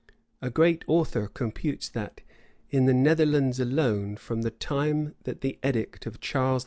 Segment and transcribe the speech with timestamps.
[0.41, 2.21] A great author[*] computes that,
[2.71, 6.59] in the Netherlands alone, from the time that the edict of Charles V.